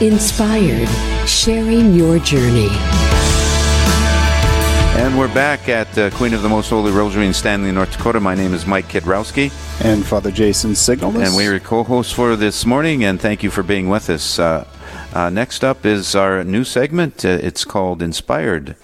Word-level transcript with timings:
Inspired, 0.00 0.88
sharing 1.28 1.92
your 1.92 2.18
journey. 2.20 2.70
And 4.96 5.18
we're 5.18 5.28
back 5.34 5.68
at 5.68 5.98
uh, 5.98 6.08
Queen 6.12 6.32
of 6.32 6.40
the 6.40 6.48
Most 6.48 6.70
Holy 6.70 6.90
Rosary 6.90 7.26
in 7.26 7.34
Stanley, 7.34 7.70
North 7.70 7.92
Dakota. 7.92 8.18
My 8.18 8.34
name 8.34 8.54
is 8.54 8.64
Mike 8.64 8.88
Kidrowski. 8.88 9.52
And 9.84 10.06
Father 10.06 10.30
Jason 10.30 10.70
Signalness. 10.70 11.26
And 11.26 11.36
we're 11.36 11.60
co 11.60 11.82
hosts 11.82 12.14
for 12.14 12.34
this 12.34 12.64
morning, 12.64 13.04
and 13.04 13.20
thank 13.20 13.42
you 13.42 13.50
for 13.50 13.62
being 13.62 13.90
with 13.90 14.08
us. 14.08 14.38
Uh, 14.38 14.66
uh, 15.12 15.28
next 15.28 15.62
up 15.62 15.84
is 15.84 16.14
our 16.14 16.44
new 16.44 16.64
segment. 16.64 17.22
Uh, 17.22 17.28
it's 17.42 17.66
called 17.66 18.00
Inspired, 18.00 18.76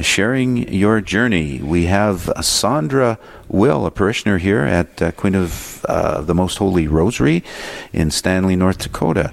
Sharing 0.00 0.72
Your 0.72 1.00
Journey. 1.00 1.60
We 1.60 1.86
have 1.86 2.30
Sandra 2.42 3.18
Will, 3.48 3.86
a 3.86 3.90
parishioner 3.90 4.38
here 4.38 4.60
at 4.60 5.02
uh, 5.02 5.10
Queen 5.10 5.34
of 5.34 5.84
uh, 5.88 6.20
the 6.20 6.34
Most 6.34 6.58
Holy 6.58 6.86
Rosary 6.86 7.42
in 7.92 8.12
Stanley, 8.12 8.54
North 8.54 8.78
Dakota. 8.78 9.32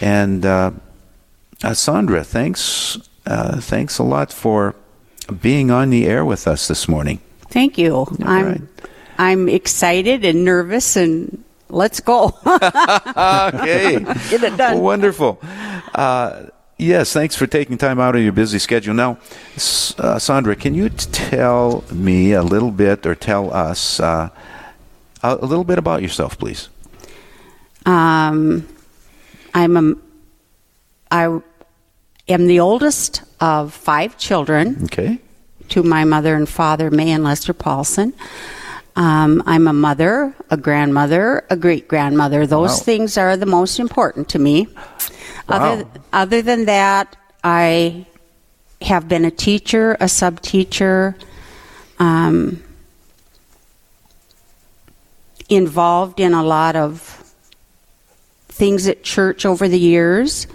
And 0.00 0.44
Sandra, 1.74 2.24
thanks, 2.24 2.98
thanks 3.24 3.98
a 3.98 4.02
lot 4.02 4.32
for 4.32 4.74
being 5.40 5.70
on 5.70 5.90
the 5.90 6.06
air 6.06 6.24
with 6.24 6.46
us 6.46 6.68
this 6.68 6.88
morning. 6.88 7.20
Thank 7.48 7.78
you. 7.78 7.94
All 7.94 8.16
I'm 8.24 8.46
right. 8.46 8.62
I'm 9.18 9.48
excited 9.48 10.24
and 10.24 10.44
nervous 10.44 10.96
and 10.96 11.44
let's 11.68 12.00
go. 12.00 12.26
okay. 12.46 14.00
Get 14.30 14.42
it 14.42 14.56
done. 14.56 14.80
Wonderful. 14.80 15.38
Uh, 15.94 16.46
yes, 16.78 17.12
thanks 17.12 17.36
for 17.36 17.46
taking 17.46 17.78
time 17.78 18.00
out 18.00 18.16
of 18.16 18.22
your 18.22 18.32
busy 18.32 18.58
schedule. 18.58 18.94
Now, 18.94 19.18
uh, 19.98 20.18
Sandra, 20.18 20.56
can 20.56 20.74
you 20.74 20.88
tell 20.88 21.84
me 21.92 22.32
a 22.32 22.42
little 22.42 22.70
bit 22.70 23.06
or 23.06 23.14
tell 23.14 23.52
us 23.52 24.00
uh, 24.00 24.30
a 25.22 25.36
little 25.36 25.64
bit 25.64 25.78
about 25.78 26.02
yourself, 26.02 26.38
please? 26.38 26.68
Um, 27.84 28.66
I'm 29.54 29.76
a, 29.76 29.94
I 31.10 31.40
am 32.28 32.46
the 32.46 32.60
oldest 32.60 33.22
of 33.40 33.74
five 33.74 34.16
children. 34.18 34.84
Okay. 34.84 35.18
To 35.68 35.82
my 35.82 36.04
mother 36.04 36.34
and 36.34 36.48
father, 36.48 36.90
May 36.90 37.10
and 37.10 37.24
Lester 37.24 37.52
Paulson. 37.54 38.12
Um, 38.94 39.42
I'm 39.46 39.66
a 39.68 39.72
mother, 39.72 40.34
a 40.50 40.56
grandmother, 40.56 41.44
a 41.48 41.56
great 41.56 41.88
grandmother. 41.88 42.46
Those 42.46 42.72
wow. 42.72 42.76
things 42.76 43.16
are 43.16 43.36
the 43.36 43.46
most 43.46 43.78
important 43.78 44.28
to 44.30 44.38
me. 44.38 44.66
Wow. 45.48 45.56
Other, 45.56 45.88
other 46.12 46.42
than 46.42 46.66
that, 46.66 47.16
I 47.42 48.06
have 48.82 49.08
been 49.08 49.24
a 49.24 49.30
teacher, 49.30 49.96
a 49.98 50.08
sub 50.08 50.40
teacher, 50.40 51.16
um, 51.98 52.62
involved 55.48 56.20
in 56.20 56.34
a 56.34 56.42
lot 56.42 56.76
of 56.76 57.11
things 58.52 58.86
at 58.86 59.02
church 59.02 59.44
over 59.46 59.66
the 59.66 59.78
years. 59.78 60.46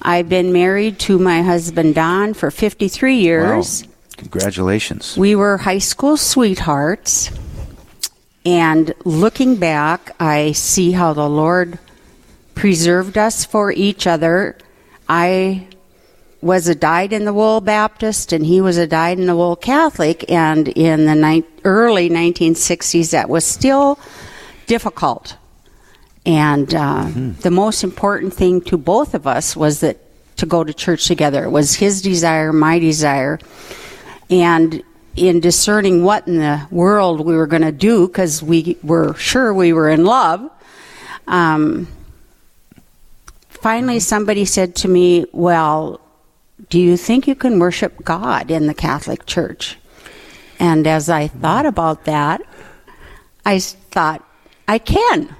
I've 0.00 0.28
been 0.28 0.52
married 0.52 0.98
to 1.00 1.18
my 1.18 1.42
husband 1.42 1.94
Don 1.94 2.34
for 2.34 2.50
53 2.50 3.16
years. 3.16 3.82
Wow. 3.82 3.92
Congratulations. 4.16 5.16
We 5.16 5.34
were 5.34 5.58
high 5.58 5.78
school 5.78 6.16
sweethearts. 6.16 7.30
And 8.44 8.94
looking 9.04 9.56
back, 9.56 10.14
I 10.20 10.52
see 10.52 10.92
how 10.92 11.12
the 11.12 11.28
Lord 11.28 11.78
preserved 12.54 13.18
us 13.18 13.44
for 13.44 13.72
each 13.72 14.06
other. 14.06 14.56
I 15.08 15.66
was 16.40 16.68
a 16.68 16.74
dyed 16.74 17.12
in 17.12 17.24
the 17.24 17.34
wool 17.34 17.60
Baptist 17.60 18.32
and 18.32 18.46
he 18.46 18.60
was 18.60 18.78
a 18.78 18.86
dyed 18.86 19.18
in 19.18 19.26
the 19.26 19.34
wool 19.34 19.56
Catholic. 19.56 20.30
And 20.30 20.68
in 20.68 21.06
the 21.06 21.16
ni- 21.16 21.44
early 21.64 22.08
1960s, 22.08 23.10
that 23.10 23.28
was 23.28 23.44
still 23.44 23.98
difficult 24.66 25.36
and 26.26 26.74
uh, 26.74 27.04
mm-hmm. 27.04 27.32
the 27.40 27.52
most 27.52 27.84
important 27.84 28.34
thing 28.34 28.60
to 28.62 28.76
both 28.76 29.14
of 29.14 29.28
us 29.28 29.54
was 29.54 29.80
that 29.80 29.98
to 30.36 30.44
go 30.44 30.64
to 30.64 30.74
church 30.74 31.06
together. 31.06 31.44
It 31.44 31.50
was 31.50 31.76
his 31.76 32.02
desire, 32.02 32.52
my 32.52 32.80
desire. 32.80 33.38
And 34.28 34.82
in 35.14 35.40
discerning 35.40 36.02
what 36.02 36.26
in 36.26 36.38
the 36.38 36.66
world 36.70 37.24
we 37.24 37.36
were 37.36 37.46
going 37.46 37.62
to 37.62 37.72
do, 37.72 38.08
because 38.08 38.42
we 38.42 38.76
were 38.82 39.14
sure 39.14 39.54
we 39.54 39.72
were 39.72 39.88
in 39.88 40.04
love, 40.04 40.50
um, 41.28 41.88
finally 43.48 44.00
somebody 44.00 44.44
said 44.44 44.74
to 44.76 44.88
me, 44.88 45.26
Well, 45.32 46.00
do 46.68 46.80
you 46.80 46.96
think 46.96 47.28
you 47.28 47.36
can 47.36 47.60
worship 47.60 48.04
God 48.04 48.50
in 48.50 48.66
the 48.66 48.74
Catholic 48.74 49.26
Church? 49.26 49.78
And 50.58 50.86
as 50.86 51.08
I 51.08 51.28
thought 51.28 51.66
about 51.66 52.04
that, 52.04 52.42
I 53.44 53.60
thought, 53.60 54.22
I 54.66 54.78
can. 54.78 55.34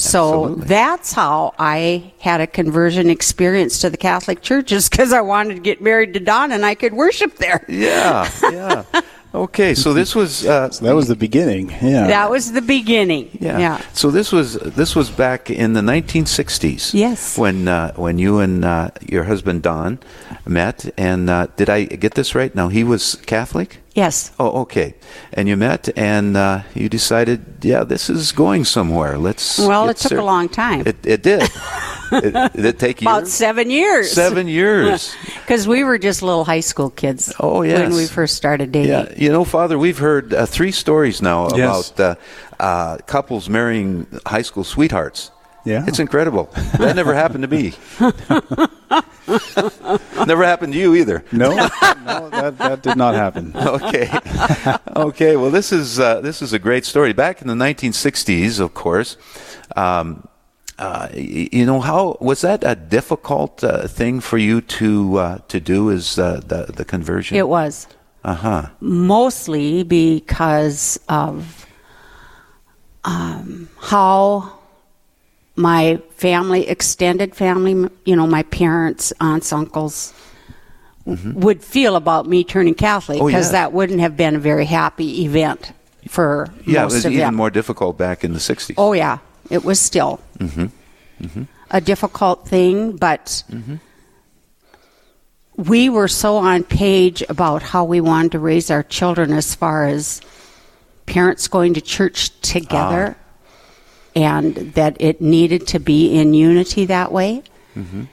So 0.00 0.54
that's 0.56 1.12
how 1.12 1.54
I 1.58 2.12
had 2.18 2.40
a 2.40 2.46
conversion 2.46 3.10
experience 3.10 3.78
to 3.80 3.90
the 3.90 3.96
Catholic 3.96 4.42
Church, 4.42 4.66
just 4.66 4.90
because 4.90 5.12
I 5.12 5.20
wanted 5.20 5.54
to 5.54 5.60
get 5.60 5.80
married 5.80 6.14
to 6.14 6.20
Don 6.20 6.52
and 6.52 6.64
I 6.64 6.74
could 6.74 6.92
worship 6.94 7.36
there. 7.36 7.64
Yeah, 7.68 8.30
yeah. 8.42 8.84
Okay, 9.32 9.74
so 9.74 9.94
this 9.94 10.14
was 10.14 10.44
uh, 10.44 10.70
so 10.74 10.84
that 10.84 10.94
was 10.94 11.06
the 11.06 11.14
beginning. 11.14 11.70
Yeah, 11.70 12.08
that 12.08 12.30
was 12.30 12.52
the 12.52 12.62
beginning. 12.62 13.30
Yeah. 13.40 13.58
yeah. 13.58 13.80
So 13.92 14.10
this 14.10 14.32
was 14.32 14.54
this 14.54 14.96
was 14.96 15.08
back 15.10 15.50
in 15.50 15.72
the 15.72 15.80
1960s. 15.80 16.94
Yes. 16.94 17.38
When 17.38 17.68
uh, 17.68 17.92
when 17.94 18.18
you 18.18 18.40
and 18.40 18.64
uh, 18.64 18.90
your 19.08 19.24
husband 19.24 19.62
Don 19.62 20.00
met, 20.46 20.92
and 20.98 21.30
uh, 21.30 21.46
did 21.56 21.70
I 21.70 21.84
get 21.84 22.14
this 22.14 22.34
right? 22.34 22.52
Now 22.54 22.68
he 22.68 22.82
was 22.82 23.16
Catholic. 23.26 23.78
Yes. 24.00 24.32
Oh, 24.38 24.62
okay. 24.62 24.94
And 25.34 25.46
you 25.46 25.58
met, 25.58 25.90
and 25.94 26.34
uh, 26.34 26.62
you 26.74 26.88
decided, 26.88 27.40
yeah, 27.60 27.84
this 27.84 28.08
is 28.08 28.32
going 28.32 28.64
somewhere. 28.64 29.18
Let's. 29.18 29.58
Well, 29.58 29.90
it 29.90 29.98
took 29.98 30.16
ser- 30.16 30.18
a 30.18 30.24
long 30.24 30.48
time. 30.48 30.86
It, 30.86 30.96
it 31.04 31.22
did. 31.22 31.42
it, 32.12 32.32
did 32.56 32.64
it 32.64 32.78
take 32.78 33.02
About 33.02 33.28
seven 33.28 33.68
years. 33.68 34.12
Seven 34.12 34.48
years. 34.48 35.14
Because 35.50 35.66
we 35.66 35.82
were 35.82 35.98
just 35.98 36.22
little 36.22 36.44
high 36.44 36.62
school 36.62 36.90
kids. 36.90 37.34
Oh, 37.40 37.62
yes. 37.62 37.80
When 37.80 37.94
we 37.96 38.06
first 38.06 38.36
started 38.36 38.70
dating. 38.70 38.90
Yeah. 38.90 39.12
You 39.16 39.32
know, 39.32 39.44
Father, 39.44 39.76
we've 39.76 39.98
heard 39.98 40.32
uh, 40.32 40.46
three 40.46 40.70
stories 40.70 41.20
now 41.20 41.48
yes. 41.56 41.90
about 41.90 42.00
uh, 42.00 42.62
uh, 42.62 42.96
couples 42.98 43.48
marrying 43.48 44.06
high 44.24 44.42
school 44.42 44.62
sweethearts. 44.62 45.32
Yeah. 45.70 45.84
It's 45.86 46.00
incredible. 46.00 46.50
That 46.78 46.96
never 46.96 47.14
happened 47.14 47.42
to 47.42 47.48
me. 47.48 47.74
never 50.26 50.44
happened 50.44 50.72
to 50.72 50.78
you 50.78 50.96
either. 50.96 51.24
No, 51.30 51.54
no, 51.54 52.28
that, 52.30 52.58
that 52.58 52.82
did 52.82 52.96
not 52.96 53.14
happen. 53.14 53.54
Okay, 53.80 54.10
okay. 54.96 55.36
Well, 55.36 55.52
this 55.52 55.72
is 55.72 56.00
uh, 56.00 56.20
this 56.20 56.42
is 56.42 56.52
a 56.52 56.58
great 56.58 56.84
story. 56.84 57.12
Back 57.12 57.40
in 57.40 57.46
the 57.46 57.54
1960s, 57.54 58.58
of 58.58 58.74
course, 58.74 59.16
um, 59.76 60.26
uh, 60.78 61.08
you 61.14 61.64
know 61.64 61.78
how 61.80 62.16
was 62.20 62.40
that 62.40 62.64
a 62.64 62.74
difficult 62.74 63.62
uh, 63.62 63.86
thing 63.86 64.18
for 64.20 64.38
you 64.38 64.60
to 64.60 65.18
uh, 65.18 65.38
to 65.48 65.60
do? 65.60 65.90
Is 65.90 66.18
uh, 66.18 66.40
the 66.44 66.72
the 66.72 66.84
conversion? 66.84 67.36
It 67.36 67.46
was. 67.48 67.86
Uh 68.24 68.34
huh. 68.34 68.66
Mostly 68.80 69.84
because 69.84 70.98
of 71.08 71.64
um, 73.04 73.68
how 73.78 74.59
my 75.60 76.00
family, 76.10 76.66
extended 76.68 77.34
family, 77.34 77.88
you 78.04 78.16
know, 78.16 78.26
my 78.26 78.42
parents, 78.44 79.12
aunts, 79.20 79.52
uncles, 79.52 80.14
mm-hmm. 81.06 81.38
would 81.40 81.62
feel 81.62 81.96
about 81.96 82.26
me 82.26 82.44
turning 82.44 82.74
Catholic 82.74 83.18
because 83.18 83.48
oh, 83.50 83.52
yeah. 83.52 83.52
that 83.52 83.72
wouldn't 83.72 84.00
have 84.00 84.16
been 84.16 84.36
a 84.36 84.38
very 84.38 84.64
happy 84.64 85.24
event 85.24 85.72
for 86.08 86.48
yeah, 86.66 86.82
it 86.82 86.86
was 86.86 87.06
even 87.06 87.18
them. 87.18 87.34
more 87.34 87.50
difficult 87.50 87.98
back 87.98 88.24
in 88.24 88.32
the 88.32 88.38
'60s. 88.38 88.74
Oh 88.78 88.92
yeah, 88.92 89.18
it 89.50 89.64
was 89.64 89.78
still 89.78 90.20
mm-hmm. 90.38 90.66
Mm-hmm. 91.24 91.42
a 91.70 91.80
difficult 91.80 92.48
thing, 92.48 92.96
but 92.96 93.44
mm-hmm. 93.50 93.76
we 95.56 95.88
were 95.88 96.08
so 96.08 96.36
on 96.36 96.64
page 96.64 97.22
about 97.28 97.62
how 97.62 97.84
we 97.84 98.00
wanted 98.00 98.32
to 98.32 98.38
raise 98.38 98.70
our 98.70 98.82
children 98.82 99.32
as 99.32 99.54
far 99.54 99.86
as 99.86 100.22
parents 101.06 101.48
going 101.48 101.74
to 101.74 101.80
church 101.80 102.40
together. 102.40 103.16
And 104.16 104.56
that 104.74 104.96
it 105.00 105.20
needed 105.20 105.68
to 105.68 105.78
be 105.78 106.18
in 106.18 106.34
unity 106.34 106.86
that 106.86 107.12
way. 107.12 107.42
Mm-hmm. 107.76 108.04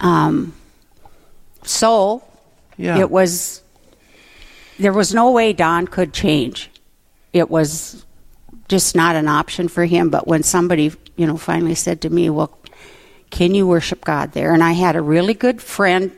Um, 0.00 0.54
so 1.62 2.24
yeah. 2.76 2.98
it 2.98 3.10
was, 3.10 3.62
there 4.78 4.92
was 4.92 5.14
no 5.14 5.30
way 5.30 5.52
Don 5.52 5.86
could 5.86 6.12
change. 6.12 6.70
It 7.32 7.48
was 7.48 8.04
just 8.68 8.96
not 8.96 9.14
an 9.14 9.28
option 9.28 9.68
for 9.68 9.84
him. 9.84 10.10
But 10.10 10.26
when 10.26 10.42
somebody, 10.42 10.92
you 11.16 11.26
know, 11.26 11.36
finally 11.36 11.76
said 11.76 12.00
to 12.00 12.10
me, 12.10 12.28
well, 12.28 12.58
can 13.30 13.54
you 13.54 13.66
worship 13.66 14.04
God 14.04 14.32
there? 14.32 14.52
And 14.52 14.62
I 14.62 14.72
had 14.72 14.96
a 14.96 15.02
really 15.02 15.34
good 15.34 15.62
friend. 15.62 16.10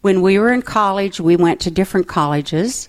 When 0.00 0.22
we 0.22 0.38
were 0.38 0.52
in 0.52 0.62
college, 0.62 1.20
we 1.20 1.36
went 1.36 1.60
to 1.62 1.70
different 1.70 2.06
colleges. 2.06 2.88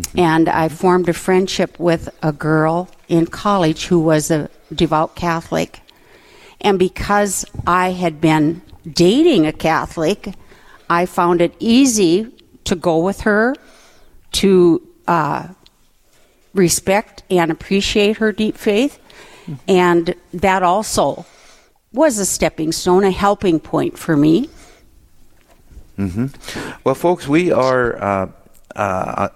Mm-hmm. 0.00 0.18
And 0.18 0.48
I 0.48 0.68
formed 0.68 1.08
a 1.08 1.12
friendship 1.12 1.78
with 1.78 2.08
a 2.22 2.32
girl 2.32 2.88
in 3.08 3.26
college 3.26 3.86
who 3.86 4.00
was 4.00 4.30
a 4.30 4.50
devout 4.74 5.14
Catholic. 5.14 5.80
And 6.60 6.78
because 6.78 7.44
I 7.66 7.90
had 7.92 8.20
been 8.20 8.62
dating 8.86 9.46
a 9.46 9.52
Catholic, 9.52 10.34
I 10.88 11.06
found 11.06 11.40
it 11.40 11.54
easy 11.58 12.32
to 12.64 12.74
go 12.74 12.98
with 12.98 13.22
her, 13.22 13.54
to 14.32 14.86
uh, 15.06 15.48
respect 16.54 17.22
and 17.30 17.50
appreciate 17.50 18.18
her 18.18 18.32
deep 18.32 18.56
faith. 18.56 18.98
Mm-hmm. 19.42 19.54
And 19.68 20.14
that 20.34 20.62
also 20.62 21.24
was 21.92 22.18
a 22.18 22.26
stepping 22.26 22.72
stone, 22.72 23.04
a 23.04 23.10
helping 23.10 23.58
point 23.58 23.98
for 23.98 24.16
me. 24.16 24.48
Well, 26.84 26.94
folks, 26.94 27.28
we 27.28 27.52
are 27.52 28.02
uh, 28.02 28.30
uh, 28.76 29.28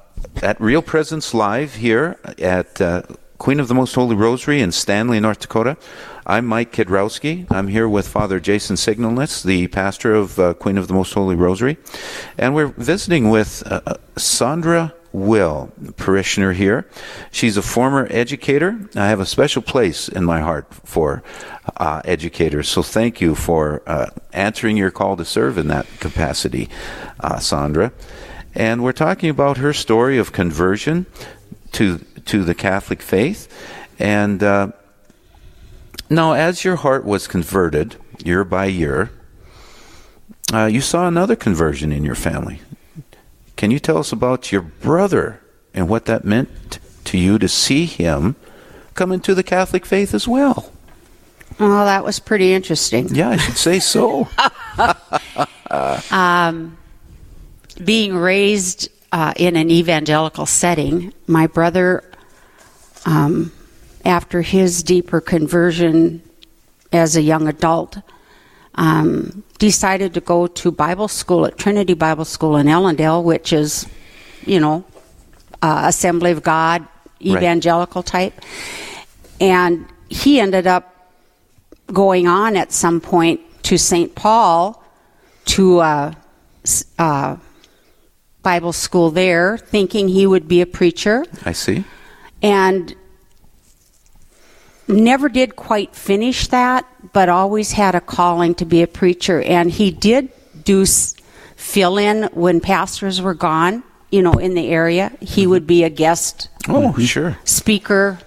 at 0.43 0.61
Real 0.61 0.83
Presence 0.83 1.35
Live 1.35 1.75
here 1.75 2.19
at 2.39 2.81
uh, 2.81 3.03
Queen 3.45 3.61
of 3.61 3.69
the 3.69 3.75
Most 3.75 3.95
Holy 3.95 4.17
Rosary 4.17 4.63
in 4.63 4.73
Stanley, 4.73 5.21
North 5.21 5.41
Dakota. 5.41 5.77
I'm 6.25 6.47
Mike 6.47 6.73
Kidrowski. 6.73 7.47
I'm 7.53 7.69
here 7.69 7.87
with 7.87 8.09
Father 8.09 8.41
Jason 8.41 8.77
Signalness, 8.77 9.45
the 9.45 9.67
pastor 9.67 10.15
of 10.15 10.39
uh, 10.39 10.55
Queen 10.55 10.79
of 10.79 10.89
the 10.89 10.95
Most 10.95 11.13
Holy 11.13 11.37
Rosary. 11.37 11.77
And 12.39 12.55
we're 12.55 12.69
visiting 12.69 13.29
with 13.29 13.63
uh, 13.67 13.83
uh, 13.87 13.97
Sandra 14.17 14.95
Will, 15.13 15.71
parishioner 15.99 16.55
here. 16.55 16.89
She's 17.31 17.59
a 17.59 17.63
former 17.63 18.09
educator. 18.09 18.89
I 18.97 19.09
have 19.09 19.21
a 19.21 19.27
special 19.27 19.61
place 19.61 20.09
in 20.09 20.25
my 20.25 20.41
heart 20.41 20.73
for 20.73 21.23
uh, 21.77 22.01
educators. 22.07 22.71
So 22.71 22.83
thank 22.83 23.21
you 23.21 23.35
for 23.35 23.83
uh, 23.87 24.07
answering 24.33 24.79
your 24.79 24.91
call 24.91 25.19
to 25.19 25.25
serve 25.27 25.59
in 25.59 25.69
that 25.69 25.87
capacity, 26.01 26.71
uh, 27.21 27.41
Sandra. 27.41 27.93
And 28.55 28.83
we're 28.83 28.93
talking 28.93 29.29
about 29.29 29.59
her 29.59 29.75
story 29.75 30.17
of 30.17 30.33
conversion 30.33 31.05
to 31.73 32.01
to 32.27 32.45
the 32.45 32.55
Catholic 32.55 33.03
faith. 33.03 33.49
And 33.99 34.43
uh, 34.43 34.73
now, 36.11 36.33
as 36.33 36.65
your 36.65 36.77
heart 36.77 37.05
was 37.05 37.27
converted 37.27 37.97
year 38.25 38.45
by 38.45 38.67
year, 38.67 39.11
uh, 40.53 40.67
you 40.67 40.81
saw 40.81 41.09
another 41.09 41.37
conversion 41.37 41.93
in 41.93 42.05
your 42.05 42.15
family. 42.15 42.61
Can 43.57 43.71
you 43.71 43.79
tell 43.79 43.99
us 43.99 44.13
about 44.13 44.53
your 44.53 44.63
brother 44.63 45.41
and 45.73 45.89
what 45.89 46.07
that 46.07 46.25
meant 46.25 46.79
to 47.05 47.19
you 47.19 47.39
to 47.39 47.49
see 47.49 47.87
him 47.87 48.37
come 48.95 49.13
into 49.13 49.35
the 49.35 49.43
Catholic 49.43 49.87
faith 49.87 50.15
as 50.15 50.29
well? 50.29 50.73
Well, 51.59 51.85
that 51.85 52.05
was 52.05 52.19
pretty 52.19 52.53
interesting. 52.53 53.15
Yeah, 53.15 53.31
I 53.31 53.37
should 53.37 53.57
say 53.57 53.79
so. 53.79 54.29
being 57.85 58.17
raised 58.17 58.89
uh, 59.13 59.33
in 59.37 59.57
an 59.57 59.71
evangelical 59.71 60.47
setting, 60.47 61.13
my 61.27 61.47
brother, 61.47 62.03
um, 63.05 63.53
after 64.05 64.43
his 64.43 64.83
deeper 64.83 65.21
conversion 65.21 66.23
as 66.93 67.17
a 67.17 67.23
young 67.23 67.49
adult, 67.49 67.99
um, 68.75 69.43
decided 69.59 70.15
to 70.15 70.21
go 70.21 70.47
to 70.47 70.71
Bible 70.71 71.09
school 71.09 71.47
at 71.47 71.57
Trinity 71.57 71.95
Bible 71.95 72.25
School 72.25 72.57
in 72.57 72.67
Ellendale, 72.67 73.23
which 73.23 73.53
is, 73.53 73.87
you 74.45 74.61
know, 74.61 74.85
uh, 75.63 75.85
Assembly 75.87 76.31
of 76.31 76.43
God, 76.43 76.87
evangelical 77.23 78.03
type. 78.03 78.35
And 79.41 79.87
he 80.09 80.41
ended 80.41 80.67
up 80.67 81.11
going 81.87 82.27
on 82.27 82.57
at 82.57 82.73
some 82.73 83.01
point 83.01 83.41
to 83.65 83.79
St. 83.79 84.15
Paul 84.15 84.83
to 85.47 85.79
uh, 85.79 86.15
uh, 86.99 87.37
Bible 88.43 88.73
school 88.73 89.11
there, 89.11 89.59
thinking 89.59 90.09
he 90.09 90.27
would 90.27 90.49
be 90.49 90.61
a 90.61 90.67
preacher, 90.67 91.25
I 91.45 91.53
see. 91.53 91.85
And 92.45 92.95
never 94.87 95.31
did 95.31 95.57
quite 95.57 95.97
finish 95.97 96.49
that, 96.49 96.87
but 97.15 97.31
always 97.31 97.73
had 97.73 97.95
a 97.95 98.03
calling 98.03 98.55
to 98.57 98.67
be 98.67 98.83
a 98.83 98.87
preacher. 98.87 99.41
And 99.41 99.71
he 99.71 99.91
did 99.91 100.29
do 100.63 100.83
s- 100.83 101.15
fill 101.57 101.97
in 101.97 102.25
when 102.35 102.61
pastors 102.61 103.23
were 103.23 103.33
gone, 103.33 103.83
you 104.11 104.21
know, 104.21 104.35
in 104.35 104.55
the 104.55 104.69
area. 104.69 105.11
He 105.21 105.43
mm-hmm. 105.43 105.51
would 105.53 105.67
be 105.67 105.85
a 105.85 105.89
guest 105.91 106.49
Oh, 106.69 106.91
mm-hmm. 106.91 107.01
sure. 107.01 107.39
speaker 107.45 108.19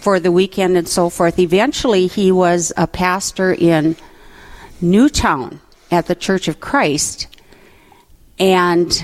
for 0.00 0.20
the 0.20 0.30
weekend 0.30 0.76
and 0.76 0.86
so 0.88 1.08
forth. 1.10 1.40
Eventually, 1.40 2.06
he 2.06 2.30
was 2.30 2.72
a 2.76 2.86
pastor 2.86 3.52
in 3.52 3.96
New 4.80 5.08
Town 5.08 5.60
at 5.90 6.06
the 6.06 6.14
Church 6.14 6.46
of 6.46 6.60
Christ. 6.60 7.26
And 8.38 9.02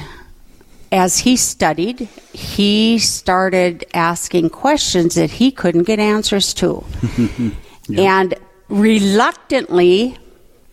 as 0.93 1.19
he 1.19 1.37
studied, 1.37 2.09
he 2.33 2.99
started 2.99 3.85
asking 3.95 4.51
questions 4.51 5.15
that 5.15 5.31
he 5.31 5.51
couldn't 5.51 5.85
get 5.85 5.99
answers 5.99 6.53
to. 6.55 6.85
And 7.97 8.35
reluctantly, 8.69 10.17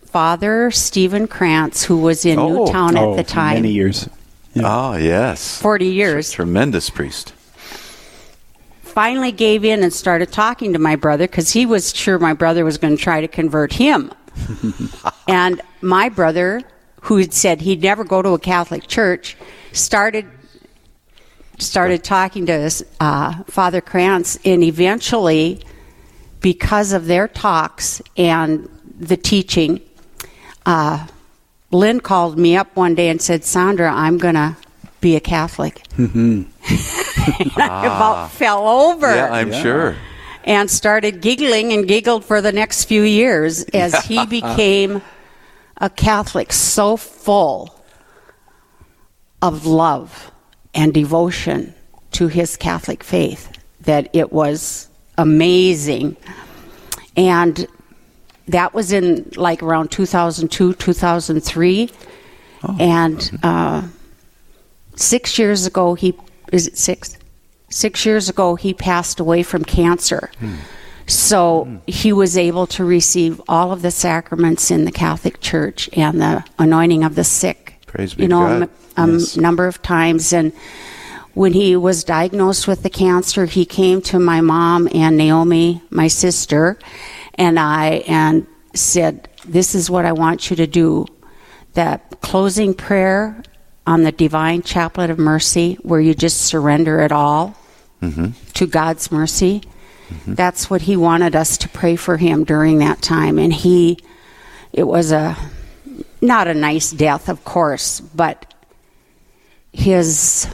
Father 0.04 0.70
Stephen 0.70 1.26
Krantz, 1.26 1.82
who 1.84 1.96
was 1.98 2.24
in 2.24 2.38
Oh. 2.38 2.64
New 2.64 2.72
Town 2.72 2.96
oh, 2.96 3.10
at 3.10 3.16
the 3.16 3.24
time, 3.24 3.54
many 3.54 3.72
years. 3.72 4.08
Ah, 4.62 4.96
yes. 4.96 5.60
40 5.60 5.86
years, 5.86 6.30
Tremendous 6.30 6.90
priest. 6.90 7.32
finally 8.82 9.32
gave 9.32 9.64
in 9.64 9.82
and 9.82 9.92
started 9.92 10.30
talking 10.32 10.72
to 10.72 10.78
my 10.78 10.94
brother 10.96 11.26
because 11.26 11.50
he 11.52 11.66
was 11.66 11.94
sure 11.94 12.18
my 12.18 12.32
brother 12.32 12.64
was 12.64 12.78
going 12.78 12.96
to 12.96 13.02
try 13.02 13.20
to 13.20 13.28
convert 13.28 13.72
him. 13.72 14.12
and 15.28 15.60
my 15.80 16.08
brother, 16.08 16.62
who 17.02 17.16
had 17.18 17.32
said 17.32 17.60
he'd 17.62 17.82
never 17.82 18.04
go 18.04 18.22
to 18.22 18.30
a 18.30 18.38
Catholic 18.38 18.86
church, 18.86 19.36
started 19.72 20.26
started 21.58 22.04
talking 22.04 22.46
to 22.46 22.70
uh, 23.00 23.42
Father 23.44 23.80
Krantz, 23.80 24.38
and 24.44 24.62
eventually, 24.62 25.60
because 26.40 26.92
of 26.92 27.06
their 27.06 27.26
talks 27.26 28.00
and 28.16 28.68
the 28.98 29.16
teaching, 29.16 29.80
uh, 30.66 31.06
Lynn 31.72 32.00
called 32.00 32.38
me 32.38 32.56
up 32.56 32.74
one 32.76 32.94
day 32.94 33.08
and 33.08 33.20
said, 33.20 33.44
"Sandra, 33.44 33.92
I'm 33.92 34.18
going 34.18 34.34
to 34.36 34.56
be 35.00 35.16
a 35.16 35.20
Catholic." 35.20 35.82
and 35.98 36.46
I 37.56 37.86
about 37.86 38.30
fell 38.32 38.66
over 38.68 39.12
Yeah, 39.14 39.32
I'm 39.32 39.52
Yeah. 39.52 39.62
sure. 39.62 39.96
and 40.44 40.70
started 40.70 41.20
giggling 41.20 41.72
and 41.72 41.86
giggled 41.86 42.24
for 42.24 42.40
the 42.40 42.52
next 42.52 42.84
few 42.84 43.02
years 43.02 43.64
as 43.74 43.94
he 44.06 44.24
became 44.38 45.02
a 45.78 45.90
Catholic 45.90 46.52
so 46.52 46.96
full 46.96 47.74
of 49.40 49.66
love 49.66 50.30
and 50.74 50.92
devotion 50.92 51.74
to 52.12 52.28
his 52.28 52.56
Catholic 52.56 53.02
faith 53.04 53.52
that 53.80 54.08
it 54.12 54.32
was 54.32 54.88
amazing. 55.16 56.16
And 57.16 57.66
that 58.48 58.74
was 58.74 58.92
in 58.92 59.30
like 59.36 59.62
around 59.62 59.90
2002, 59.90 60.74
2003. 60.74 61.90
And 62.80 63.38
uh, 63.42 63.86
six 64.96 65.38
years 65.38 65.66
ago, 65.66 65.94
he 65.94 66.18
is 66.52 66.66
it 66.66 66.78
six? 66.78 67.16
Six 67.70 68.06
years 68.06 68.28
ago, 68.28 68.54
he 68.54 68.72
passed 68.72 69.20
away 69.20 69.42
from 69.42 69.64
cancer. 69.64 70.30
So 71.08 71.80
he 71.86 72.12
was 72.12 72.36
able 72.36 72.66
to 72.68 72.84
receive 72.84 73.40
all 73.48 73.72
of 73.72 73.82
the 73.82 73.90
sacraments 73.90 74.70
in 74.70 74.84
the 74.84 74.92
Catholic 74.92 75.40
Church 75.40 75.88
and 75.94 76.20
the 76.20 76.44
anointing 76.58 77.02
of 77.02 77.14
the 77.14 77.24
sick. 77.24 77.76
Praise 77.86 78.14
be 78.14 78.24
you 78.24 78.28
to 78.28 78.34
know, 78.34 78.40
God. 78.40 78.50
a 78.50 78.62
m- 78.62 78.70
um, 78.96 79.18
Yes. 79.18 79.36
number 79.36 79.66
of 79.66 79.80
times. 79.80 80.32
And 80.34 80.52
when 81.32 81.54
he 81.54 81.76
was 81.76 82.04
diagnosed 82.04 82.68
with 82.68 82.82
the 82.82 82.90
cancer, 82.90 83.46
he 83.46 83.64
came 83.64 84.02
to 84.02 84.18
my 84.18 84.40
mom 84.42 84.86
and 84.92 85.16
Naomi, 85.16 85.82
my 85.90 86.08
sister, 86.08 86.78
and 87.36 87.58
I, 87.58 88.04
and 88.06 88.46
said, 88.74 89.28
"This 89.46 89.74
is 89.74 89.88
what 89.88 90.04
I 90.04 90.12
want 90.12 90.50
you 90.50 90.56
to 90.56 90.66
do." 90.66 91.06
That 91.72 92.20
closing 92.20 92.74
prayer 92.74 93.42
on 93.86 94.02
the 94.02 94.12
Divine 94.12 94.62
Chaplet 94.62 95.10
of 95.10 95.18
Mercy, 95.18 95.78
where 95.82 96.00
you 96.00 96.12
just 96.12 96.42
surrender 96.42 97.00
it 97.00 97.12
all 97.12 97.56
mm-hmm. 98.02 98.32
to 98.54 98.66
God's 98.66 99.10
mercy. 99.10 99.62
That's 100.26 100.70
what 100.70 100.82
he 100.82 100.96
wanted 100.96 101.36
us 101.36 101.58
to 101.58 101.68
pray 101.68 101.96
for 101.96 102.16
him 102.16 102.44
during 102.44 102.78
that 102.78 103.02
time, 103.02 103.38
and 103.38 103.52
he. 103.52 103.98
It 104.72 104.84
was 104.84 105.12
a 105.12 105.36
not 106.20 106.48
a 106.48 106.54
nice 106.54 106.90
death, 106.90 107.28
of 107.28 107.44
course, 107.44 108.00
but 108.00 108.52
his 109.72 110.46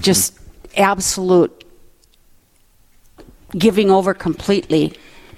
just 0.00 0.38
absolute 0.76 1.64
giving 3.56 3.90
over 3.90 4.12
completely 4.14 4.94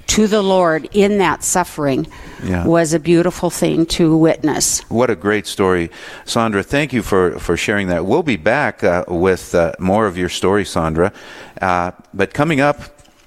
to 0.09 0.27
the 0.27 0.43
Lord 0.43 0.89
in 0.93 1.19
that 1.19 1.45
suffering 1.45 2.07
Yeah. 2.43 2.67
was 2.67 2.93
a 2.93 2.99
beautiful 2.99 3.51
thing 3.51 3.87
to 3.87 4.17
witness. 4.17 4.81
What 4.89 5.11
a 5.11 5.17
great 5.17 5.47
story, 5.47 5.91
Sandra. 6.25 6.63
Thank 6.63 6.93
you 6.93 7.03
for, 7.03 7.39
for 7.39 7.57
sharing 7.57 7.89
that. 7.89 8.05
We'll 8.07 8.23
be 8.23 8.37
back 8.37 8.83
uh, 8.83 9.05
with 9.09 9.55
uh, 9.55 9.73
more 9.79 10.07
of 10.07 10.17
your 10.17 10.29
story, 10.29 10.65
Sandra. 10.65 11.13
Uh, 11.61 11.93
but 12.15 12.33
coming 12.35 12.61
up, 12.61 12.81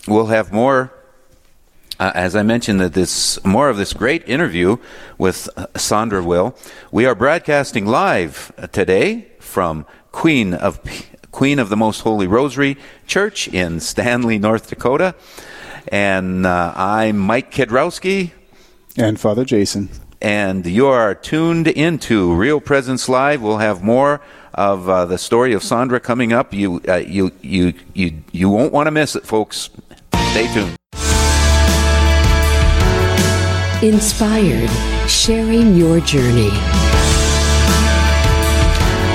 we'll 0.07 0.27
have 0.27 0.51
more. 0.51 0.91
Uh, 1.99 2.11
as 2.15 2.35
I 2.35 2.41
mentioned, 2.41 2.79
that 2.81 2.93
this 2.93 3.43
more 3.45 3.69
of 3.69 3.77
this 3.77 3.93
great 3.93 4.27
interview 4.27 4.77
with 5.19 5.47
uh, 5.55 5.67
Sandra 5.77 6.23
Will. 6.23 6.55
We 6.91 7.05
are 7.05 7.13
broadcasting 7.13 7.85
live 7.85 8.51
today 8.71 9.27
from 9.39 9.85
Queen 10.11 10.55
of 10.55 10.83
P- 10.83 11.05
Queen 11.31 11.59
of 11.59 11.69
the 11.69 11.77
Most 11.77 12.01
Holy 12.01 12.25
Rosary 12.25 12.75
Church 13.05 13.47
in 13.47 13.79
Stanley, 13.79 14.39
North 14.39 14.67
Dakota, 14.67 15.13
and 15.87 16.45
uh, 16.45 16.73
I'm 16.75 17.17
Mike 17.17 17.51
Kedrowski 17.51 18.31
And 18.97 19.19
Father 19.19 19.45
Jason. 19.45 19.89
and 20.21 20.65
you 20.65 20.87
are 20.87 21.15
tuned 21.15 21.67
into 21.67 22.33
Real 22.33 22.59
Presence 22.61 23.07
Live. 23.09 23.41
We'll 23.41 23.57
have 23.59 23.83
more 23.83 24.21
of 24.53 24.87
uh, 24.89 25.05
the 25.05 25.17
story 25.17 25.53
of 25.53 25.63
Sandra 25.63 25.99
coming 25.99 26.33
up. 26.33 26.53
You, 26.53 26.81
uh, 26.87 26.95
you, 26.95 27.31
you, 27.41 27.73
you, 27.93 28.21
you 28.31 28.49
won't 28.49 28.73
want 28.73 28.87
to 28.87 28.91
miss 28.91 29.15
it, 29.15 29.25
folks. 29.25 29.69
Stay 30.31 30.51
tuned. 30.53 30.75
Inspired, 33.83 34.69
sharing 35.09 35.75
your 35.75 35.99
journey. 36.01 36.51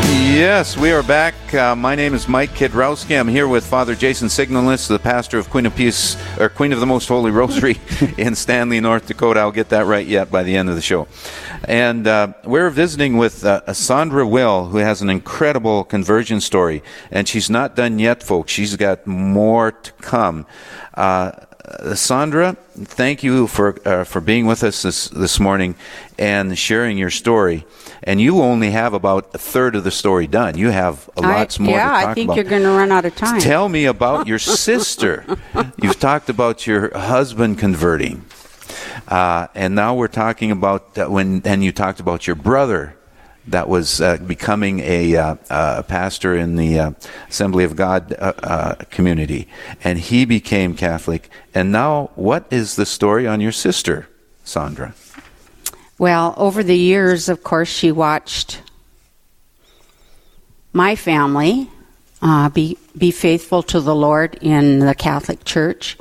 Yes, 0.09 0.77
we 0.77 0.93
are 0.93 1.03
back. 1.03 1.35
Uh, 1.53 1.75
my 1.75 1.95
name 1.95 2.15
is 2.15 2.29
Mike 2.29 2.51
Kidrowski. 2.51 3.19
I'm 3.19 3.27
here 3.27 3.49
with 3.49 3.67
Father 3.67 3.95
Jason 3.95 4.29
Signalness, 4.29 4.87
the 4.87 4.99
pastor 4.99 5.39
of 5.39 5.51
Queen 5.51 5.67
of 5.67 5.75
Peace 5.75 6.17
or 6.39 6.49
Queen 6.49 6.73
of 6.73 6.79
the 6.79 6.87
Most 6.87 7.09
Holy 7.09 7.31
Rosary 7.31 7.81
in 8.19 8.35
Stanley, 8.35 8.79
North 8.79 9.07
Dakota. 9.07 9.41
I'll 9.41 9.51
get 9.51 9.71
that 9.71 9.87
right 9.87 10.07
yet 10.07 10.31
by 10.31 10.43
the 10.43 10.57
end 10.57 10.69
of 10.69 10.77
the 10.77 10.83
show. 10.83 11.09
And 11.65 12.07
uh, 12.07 12.35
we're 12.45 12.71
visiting 12.71 13.17
with 13.17 13.45
uh, 13.45 13.73
Sandra 13.73 14.27
Will, 14.27 14.67
who 14.67 14.79
has 14.79 15.03
an 15.03 15.11
incredible 15.11 15.85
conversion 15.85 16.41
story, 16.41 16.83
and 17.11 17.27
she's 17.27 17.51
not 17.51 17.75
done 17.75 17.99
yet, 17.99 18.23
folks. 18.23 18.53
She's 18.53 18.77
got 18.77 19.07
more 19.07 19.73
to 19.73 19.93
come. 19.93 20.47
Uh, 21.67 21.97
Sandra, 21.97 22.57
thank 22.75 23.25
you 23.25 23.49
for 23.49 23.77
uh, 23.89 24.05
for 24.05 24.21
being 24.21 24.47
with 24.47 24.63
us 24.63 24.83
this 24.83 25.09
this 25.09 25.41
morning 25.41 25.75
and 26.17 26.57
sharing 26.57 26.97
your 26.97 27.11
story. 27.11 27.67
And 28.05 28.21
you 28.21 28.41
only 28.41 28.71
have 28.71 28.95
about 28.95 29.35
a 29.35 29.39
third 29.39 29.75
of 29.75 29.83
the 29.83 29.91
story 29.91 30.29
done. 30.29 30.57
You 30.57 30.71
have 30.71 31.11
a 31.17 31.23
lots 31.23 31.59
more. 31.59 31.75
Yeah, 31.77 31.89
to 31.89 31.91
talk 31.91 32.07
I 32.11 32.15
think 32.15 32.27
about. 32.29 32.37
you're 32.37 32.45
going 32.45 32.63
to 32.63 32.69
run 32.69 32.93
out 32.93 33.05
of 33.05 33.17
time. 33.17 33.41
Tell 33.41 33.69
me 33.69 33.87
about 33.87 34.29
your 34.29 34.39
sister. 34.69 35.25
You've 35.83 35.99
talked 35.99 36.29
about 36.29 36.69
your 36.69 36.97
husband 36.97 37.59
converting, 37.59 38.25
uh, 39.09 39.49
and 39.57 39.75
now 39.75 39.97
we're 39.97 40.07
talking 40.07 40.53
about 40.53 40.97
when. 41.11 41.43
And 41.45 41.65
you 41.65 41.73
talked 41.73 41.99
about 41.99 42.29
your 42.29 42.37
brother 42.37 42.95
that 43.49 43.69
was 43.69 44.01
uh, 44.01 44.17
becoming 44.19 44.81
a, 44.81 45.17
uh, 45.17 45.83
pastor 45.83 46.35
in 46.37 46.57
the 46.57 46.79
uh, 46.79 46.91
Assembly 47.29 47.65
of 47.65 47.77
God 47.77 48.13
uh, 48.13 48.33
uh, 48.43 48.75
community, 48.91 49.49
and 49.85 49.99
he 49.99 50.25
became 50.25 50.75
Catholic. 50.75 51.31
And 51.55 51.71
now, 51.71 52.11
what 52.15 52.47
is 52.51 52.77
the 52.77 52.87
story 52.87 53.27
on 53.27 53.41
your 53.41 53.53
sister, 53.53 54.09
Sandra? 54.45 54.95
Well, 55.99 56.35
over 56.37 56.63
the 56.63 56.77
years, 56.77 57.29
of 57.29 57.43
course, 57.43 57.69
she 57.69 57.93
watched 57.93 58.61
my 60.73 60.95
family 60.95 61.71
uh, 62.21 62.49
be 62.51 62.77
be 62.97 63.11
faithful 63.11 63.63
to 63.63 63.81
the 63.81 63.95
Lord 63.95 64.39
in 64.41 64.81
the 64.81 64.95
Catholic 64.95 65.45
Church, 65.45 65.97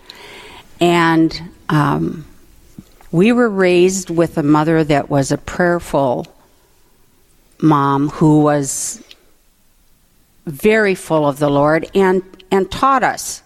and 0.81 1.49
um, 1.69 2.25
we 3.11 3.31
were 3.31 3.49
raised 3.49 4.09
with 4.09 4.37
a 4.37 4.43
mother 4.43 4.83
that 4.83 5.09
was 5.09 5.31
a 5.31 5.37
prayerful 5.37 6.34
mom 7.65 8.09
who 8.09 8.41
was 8.41 9.03
very 10.45 10.95
full 10.95 11.27
of 11.27 11.39
the 11.39 11.49
Lord 11.49 11.89
and 11.93 12.23
and 12.51 12.71
taught 12.71 13.03
us 13.03 13.41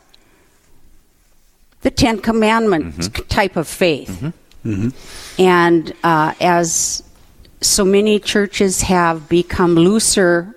the 1.81 1.89
Ten 1.91 2.19
Commandments 2.19 3.07
mm-hmm. 3.07 3.27
type 3.27 3.55
of 3.55 3.67
faith. 3.67 4.09
Mm-hmm. 4.09 4.69
Mm-hmm. 4.69 5.41
And 5.41 5.93
uh, 6.03 6.33
as 6.41 7.03
so 7.61 7.85
many 7.85 8.19
churches 8.19 8.81
have 8.81 9.29
become 9.29 9.75
looser 9.75 10.55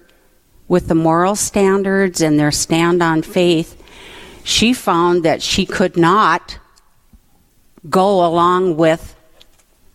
with 0.68 0.88
the 0.88 0.94
moral 0.94 1.36
standards 1.36 2.20
and 2.20 2.38
their 2.38 2.50
stand 2.50 3.02
on 3.02 3.22
faith, 3.22 3.80
she 4.44 4.72
found 4.72 5.24
that 5.24 5.42
she 5.42 5.64
could 5.64 5.96
not 5.96 6.58
go 7.88 8.26
along 8.26 8.76
with 8.76 9.11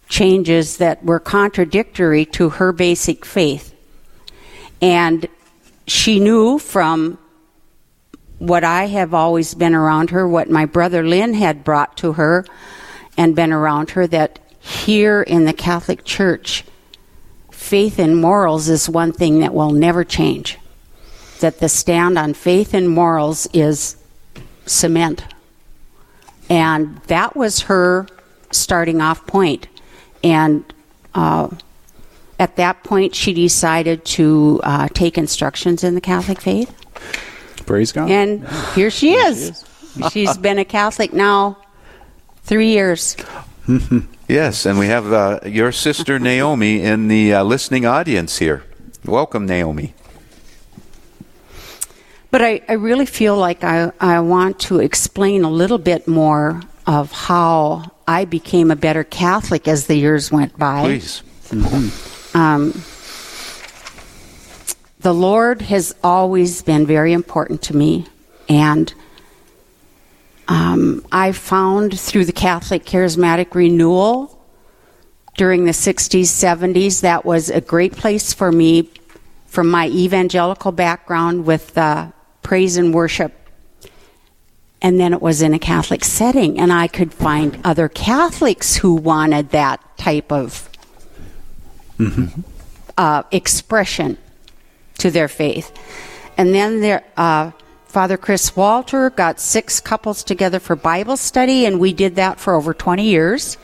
changes 0.07 0.77
that 0.77 1.03
were 1.03 1.19
contradictory 1.19 2.25
to 2.25 2.49
her 2.49 2.71
basic 2.71 3.25
faith. 3.25 3.73
And 4.81 5.27
she 5.85 6.19
knew 6.19 6.59
from 6.59 7.17
what 8.39 8.63
I 8.63 8.85
have 8.85 9.13
always 9.13 9.53
been 9.53 9.73
around 9.73 10.11
her, 10.11 10.27
what 10.27 10.49
my 10.49 10.65
brother 10.65 11.05
Lynn 11.05 11.33
had 11.33 11.63
brought 11.63 11.97
to 11.97 12.13
her 12.13 12.45
and 13.17 13.35
been 13.35 13.51
around 13.51 13.91
her, 13.91 14.05
that 14.07 14.39
here 14.59 15.21
in 15.21 15.45
the 15.45 15.53
Catholic 15.53 16.03
Church, 16.05 16.63
faith 17.51 17.97
and 17.99 18.15
morals 18.15 18.69
is 18.69 18.87
one 18.87 19.11
thing 19.11 19.39
that 19.39 19.53
will 19.53 19.71
never 19.71 20.03
change. 20.03 20.57
That 21.39 21.59
the 21.59 21.69
stand 21.69 22.17
on 22.17 22.33
faith 22.33 22.73
and 22.73 22.87
morals 22.87 23.47
is 23.53 23.97
cement. 24.65 25.23
And 26.49 26.97
that 27.07 27.35
was 27.35 27.61
her 27.61 28.07
starting 28.51 29.01
off 29.01 29.25
point. 29.25 29.67
And 30.27 30.65
uh, 31.15 31.49
at 32.37 32.57
that 32.57 32.83
point, 32.83 33.15
she 33.15 33.33
decided 33.33 34.03
to 34.05 34.59
uh, 34.63 34.87
take 34.89 35.17
instructions 35.17 35.85
in 35.85 35.95
the 35.95 36.01
Catholic 36.01 36.41
faith. 36.41 36.73
Praise 37.65 37.93
God. 37.93 38.11
And 38.11 38.45
here 38.75 38.89
she 38.89 39.13
is. 39.13 39.63
She's 40.11 40.37
been 40.47 40.59
a 40.59 40.65
Catholic 40.65 41.13
now 41.13 41.57
three 42.43 42.69
years. 42.69 43.15
Yes, 44.29 44.65
and 44.65 44.77
we 44.77 44.87
have 44.87 45.13
uh, 45.13 45.39
your 45.45 45.71
sister 45.71 46.19
Naomi 46.19 46.81
in 46.81 47.07
the 47.07 47.33
uh, 47.33 47.43
listening 47.45 47.85
audience 47.85 48.39
here. 48.39 48.65
Welcome, 49.05 49.45
Naomi. 49.45 49.93
But 52.29 52.41
I, 52.41 52.61
I 52.67 52.73
really 52.73 53.05
feel 53.05 53.37
like 53.37 53.63
I, 53.63 53.89
I 54.01 54.19
want 54.19 54.59
to 54.67 54.79
explain 54.81 55.45
a 55.45 55.49
little 55.49 55.77
bit 55.77 56.09
more 56.09 56.61
of 56.85 57.13
how 57.13 57.93
I 58.07 58.25
became 58.25 58.71
a 58.71 58.75
better 58.75 59.03
Catholic 59.03 59.67
as 59.67 59.87
the 59.87 59.95
years 59.95 60.31
went 60.31 60.57
by. 60.57 60.83
Please. 60.83 61.23
Um, 62.33 62.73
the 64.99 65.13
Lord 65.13 65.61
has 65.63 65.93
always 66.03 66.61
been 66.61 66.85
very 66.85 67.13
important 67.13 67.61
to 67.63 67.75
me, 67.75 68.07
and 68.49 68.93
um, 70.47 71.05
I 71.11 71.33
found 71.33 71.99
through 71.99 72.25
the 72.25 72.31
Catholic 72.31 72.85
Charismatic 72.85 73.53
Renewal 73.53 74.37
during 75.37 75.65
the 75.65 75.71
60s, 75.71 76.23
70s, 76.23 77.01
that 77.01 77.23
was 77.23 77.49
a 77.49 77.61
great 77.61 77.93
place 77.93 78.33
for 78.33 78.51
me 78.51 78.89
from 79.45 79.69
my 79.69 79.87
evangelical 79.87 80.71
background 80.71 81.45
with 81.45 81.77
uh, 81.77 82.07
praise 82.41 82.75
and 82.77 82.93
worship. 82.93 83.36
And 84.81 84.99
then 84.99 85.13
it 85.13 85.21
was 85.21 85.41
in 85.41 85.53
a 85.53 85.59
Catholic 85.59 86.05
setting, 86.05 86.59
and 86.59 86.71
I 86.71 86.87
could 86.87 87.13
find 87.13 87.59
other 87.63 87.89
Catholics 87.89 88.75
who 88.75 88.93
wanted 88.93 89.49
that 89.49 89.97
type 89.97 90.31
of 90.31 90.69
uh, 92.97 93.23
expression 93.31 94.17
to 94.99 95.09
their 95.09 95.27
faith. 95.27 95.71
And 96.37 96.53
then 96.53 96.81
there, 96.81 97.03
uh, 97.17 97.51
Father 97.85 98.17
Chris 98.17 98.55
Walter 98.55 99.09
got 99.09 99.39
six 99.39 99.79
couples 99.79 100.23
together 100.23 100.59
for 100.59 100.75
Bible 100.75 101.17
study, 101.17 101.65
and 101.65 101.79
we 101.79 101.93
did 101.93 102.15
that 102.15 102.39
for 102.39 102.53
over 102.53 102.73
20 102.73 103.03
years. 103.03 103.57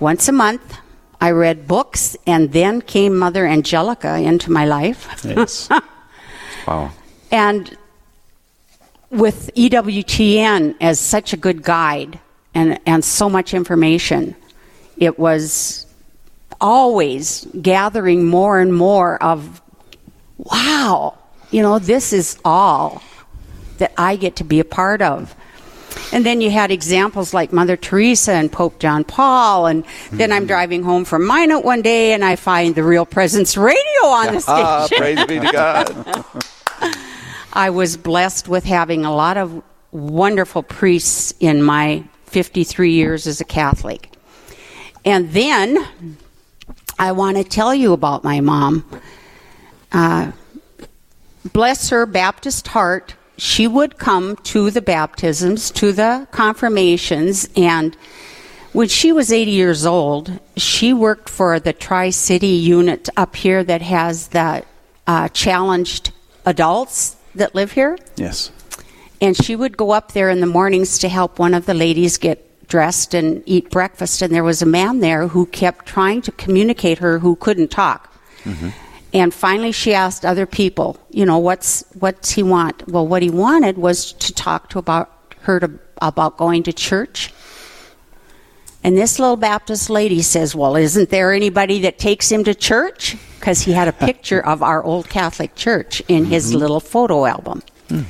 Once 0.00 0.28
a 0.28 0.32
month, 0.32 0.76
I 1.18 1.30
read 1.30 1.66
books, 1.66 2.16
and 2.26 2.52
then 2.52 2.82
came 2.82 3.16
Mother 3.16 3.46
Angelica 3.46 4.16
into 4.18 4.52
my 4.52 4.66
life. 4.66 5.24
Yes. 5.24 5.68
Wow. 6.66 6.90
And 7.30 7.78
with 9.16 9.50
EWTN 9.54 10.76
as 10.80 11.00
such 11.00 11.32
a 11.32 11.36
good 11.36 11.62
guide 11.62 12.20
and, 12.54 12.78
and 12.86 13.04
so 13.04 13.28
much 13.28 13.54
information, 13.54 14.36
it 14.96 15.18
was 15.18 15.86
always 16.60 17.46
gathering 17.60 18.24
more 18.24 18.60
and 18.60 18.74
more 18.74 19.22
of, 19.22 19.60
wow, 20.38 21.16
you 21.50 21.62
know, 21.62 21.78
this 21.78 22.12
is 22.12 22.38
all 22.44 23.02
that 23.78 23.92
I 23.96 24.16
get 24.16 24.36
to 24.36 24.44
be 24.44 24.60
a 24.60 24.64
part 24.64 25.02
of. 25.02 25.34
And 26.12 26.24
then 26.24 26.40
you 26.40 26.50
had 26.50 26.70
examples 26.70 27.34
like 27.34 27.52
Mother 27.52 27.76
Teresa 27.76 28.32
and 28.32 28.52
Pope 28.52 28.78
John 28.78 29.02
Paul. 29.02 29.66
And 29.66 29.84
then 30.12 30.30
I'm 30.30 30.46
driving 30.46 30.82
home 30.82 31.04
from 31.04 31.26
Minot 31.26 31.64
one 31.64 31.82
day 31.82 32.12
and 32.12 32.24
I 32.24 32.36
find 32.36 32.74
the 32.74 32.84
Real 32.84 33.06
Presence 33.06 33.56
radio 33.56 34.04
on 34.04 34.34
the 34.34 34.40
station. 34.40 34.44
Ah, 34.66 34.88
praise 34.90 35.24
be 35.26 35.40
to 35.40 35.52
God. 35.52 36.24
I 37.56 37.70
was 37.70 37.96
blessed 37.96 38.48
with 38.48 38.64
having 38.64 39.06
a 39.06 39.14
lot 39.14 39.38
of 39.38 39.62
wonderful 39.90 40.62
priests 40.62 41.32
in 41.40 41.62
my 41.62 42.04
53 42.26 42.92
years 42.92 43.26
as 43.26 43.40
a 43.40 43.46
Catholic. 43.46 44.12
And 45.06 45.32
then 45.32 45.88
I 46.98 47.12
want 47.12 47.38
to 47.38 47.44
tell 47.44 47.74
you 47.74 47.94
about 47.94 48.22
my 48.22 48.42
mom. 48.42 48.84
Uh, 49.90 50.32
bless 51.50 51.88
her 51.88 52.04
Baptist 52.04 52.68
heart, 52.68 53.14
she 53.38 53.66
would 53.66 53.96
come 53.96 54.36
to 54.36 54.70
the 54.70 54.82
baptisms, 54.82 55.70
to 55.70 55.92
the 55.92 56.28
confirmations, 56.32 57.48
and 57.56 57.96
when 58.74 58.88
she 58.88 59.12
was 59.12 59.32
80 59.32 59.50
years 59.50 59.86
old, 59.86 60.40
she 60.58 60.92
worked 60.92 61.30
for 61.30 61.58
the 61.58 61.72
Tri 61.72 62.10
City 62.10 62.48
unit 62.48 63.08
up 63.16 63.34
here 63.34 63.64
that 63.64 63.80
has 63.80 64.28
the 64.28 64.62
uh, 65.06 65.28
challenged 65.28 66.12
adults 66.44 67.15
that 67.36 67.54
live 67.54 67.72
here. 67.72 67.98
yes. 68.16 68.50
And 69.18 69.34
she 69.34 69.56
would 69.56 69.78
go 69.78 69.92
up 69.92 70.12
there 70.12 70.28
in 70.28 70.40
the 70.40 70.46
mornings 70.46 70.98
to 70.98 71.08
help 71.08 71.38
one 71.38 71.54
of 71.54 71.64
the 71.64 71.72
ladies 71.72 72.18
get 72.18 72.68
dressed 72.68 73.14
and 73.14 73.42
eat 73.46 73.70
breakfast. 73.70 74.20
And 74.20 74.34
there 74.34 74.44
was 74.44 74.60
a 74.60 74.66
man 74.66 75.00
there 75.00 75.28
who 75.28 75.46
kept 75.46 75.86
trying 75.86 76.20
to 76.22 76.32
communicate 76.32 76.98
her 76.98 77.18
who 77.18 77.36
couldn't 77.36 77.70
talk. 77.70 78.12
Mm-hmm. 78.44 78.68
And 79.14 79.32
finally, 79.32 79.72
she 79.72 79.94
asked 79.94 80.26
other 80.26 80.44
people, 80.44 80.98
you 81.10 81.24
know, 81.24 81.38
what's 81.38 81.84
what's 81.98 82.32
he 82.32 82.42
want? 82.42 82.86
Well, 82.88 83.06
what 83.06 83.22
he 83.22 83.30
wanted 83.30 83.78
was 83.78 84.12
to 84.12 84.34
talk 84.34 84.68
to 84.70 84.78
about 84.78 85.10
her 85.40 85.60
to, 85.60 85.70
about 86.02 86.36
going 86.36 86.62
to 86.64 86.72
church. 86.72 87.32
And 88.86 88.96
this 88.96 89.18
little 89.18 89.36
Baptist 89.36 89.90
lady 89.90 90.22
says, 90.22 90.54
Well, 90.54 90.76
isn't 90.76 91.10
there 91.10 91.32
anybody 91.32 91.80
that 91.80 91.98
takes 91.98 92.30
him 92.30 92.44
to 92.44 92.54
church? 92.54 93.16
Because 93.34 93.62
he 93.62 93.72
had 93.72 93.88
a 93.88 93.92
picture 93.92 94.38
of 94.38 94.62
our 94.62 94.80
old 94.80 95.08
Catholic 95.08 95.56
church 95.56 96.00
in 96.06 96.26
his 96.26 96.50
mm-hmm. 96.50 96.58
little 96.58 96.78
photo 96.78 97.26
album. 97.26 97.62
Hmm. 97.88 98.02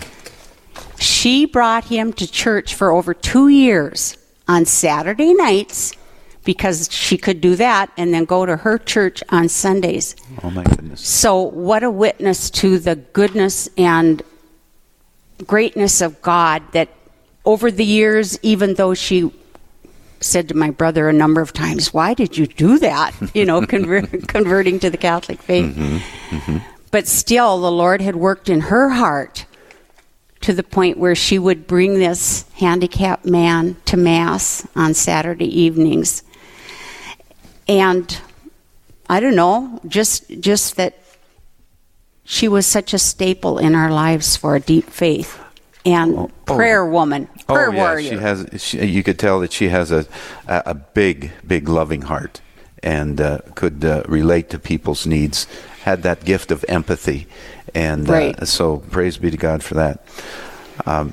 She 0.99 1.47
brought 1.47 1.85
him 1.85 2.13
to 2.13 2.31
church 2.31 2.75
for 2.75 2.91
over 2.91 3.15
two 3.15 3.49
years 3.49 4.19
on 4.49 4.67
Saturday 4.67 5.33
nights 5.33 5.95
because 6.45 6.93
she 6.93 7.17
could 7.17 7.41
do 7.41 7.57
that 7.57 7.91
and 7.97 8.13
then 8.13 8.27
go 8.27 8.45
to 8.45 8.59
her 8.59 8.77
church 8.77 9.23
on 9.31 9.49
Sundays. 9.49 10.15
Oh 10.43 10.51
my 10.51 10.63
goodness. 10.63 11.01
So, 11.01 11.41
what 11.41 11.85
a 11.85 11.91
witness 11.91 12.51
to 12.51 12.79
the 12.79 12.97
goodness 12.97 13.67
and 13.79 14.23
greatness 15.47 16.03
of 16.03 16.21
God 16.21 16.63
that 16.73 16.91
over 17.47 17.71
the 17.71 17.85
years, 17.85 18.39
even 18.43 18.75
though 18.75 18.93
she 18.93 19.33
said 20.21 20.49
to 20.49 20.55
my 20.55 20.71
brother 20.71 21.09
a 21.09 21.13
number 21.13 21.41
of 21.41 21.53
times, 21.53 21.93
Why 21.93 22.15
did 22.15 22.37
you 22.37 22.47
do 22.47 22.79
that? 22.79 23.15
You 23.35 23.45
know, 23.45 23.61
conver- 23.61 24.27
converting 24.29 24.79
to 24.81 24.89
the 24.89 24.97
Catholic 24.97 25.43
faith. 25.43 25.75
Mm-hmm, 25.77 26.37
mm-hmm. 26.37 26.59
But 26.91 27.07
still, 27.07 27.61
the 27.61 27.71
Lord 27.71 28.01
had 28.01 28.17
worked 28.17 28.49
in 28.49 28.63
her 28.63 28.91
heart 28.91 29.45
to 30.41 30.53
the 30.53 30.63
point 30.63 30.97
where 30.97 31.15
she 31.15 31.39
would 31.39 31.67
bring 31.67 31.95
this 31.95 32.45
handicapped 32.55 33.27
man 33.27 33.77
to 33.87 33.97
Mass 33.97 34.67
on 34.75 34.95
Saturday 34.95 35.61
evenings. 35.61 36.23
And 37.69 38.19
I 39.09 39.21
don't 39.21 39.37
know, 39.37 39.81
just 39.87 40.29
just 40.41 40.77
that 40.77 40.99
she 42.25 42.49
was 42.49 42.67
such 42.67 42.95
a 42.95 42.99
staple 42.99 43.59
in 43.59 43.75
our 43.75 43.91
lives 43.91 44.37
for 44.37 44.57
a 44.57 44.61
deep 44.61 44.89
faith 44.89 45.39
and 45.87 46.17
oh. 46.19 46.31
prayer 46.45 46.85
woman, 46.85 47.27
prayer 47.47 47.71
oh 47.71 47.73
yeah, 47.73 47.79
warrior. 47.83 48.11
she 48.11 48.17
has. 48.17 48.47
She, 48.59 48.85
you 48.87 49.03
could 49.03 49.19
tell 49.19 49.41
that 49.41 49.53
she 49.53 49.69
has 49.69 49.91
a 49.91 50.05
a, 50.49 50.63
a 50.67 50.75
big, 50.75 51.31
big 51.47 51.69
loving 51.69 52.03
heart, 52.03 52.41
and 52.83 53.21
uh, 53.21 53.39
could 53.55 53.85
uh, 53.85 54.03
relate 54.09 54.51
to 54.51 54.59
people's 54.59 55.07
needs. 55.07 55.47
Had 55.85 56.03
that 56.03 56.25
gift 56.25 56.51
of 56.51 56.65
empathy, 56.69 57.29
and 57.75 58.09
Right. 58.09 58.37
uh, 58.39 58.45
so 58.45 58.79
praise 58.91 59.17
be 59.19 59.31
to 59.31 59.37
God 59.37 59.63
for 59.63 59.75
that. 59.75 60.05
Um, 60.85 61.13